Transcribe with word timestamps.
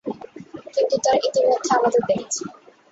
কিন্তু 0.73 0.95
তারা 1.03 1.19
ইতিমধ্যে 1.27 1.71
আমাদের 1.77 2.01
দেখেছে। 2.09 2.41